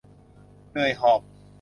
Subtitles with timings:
[0.69, 1.21] เหนื่อยหอบ